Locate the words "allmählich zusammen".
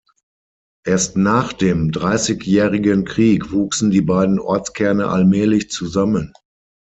5.09-6.33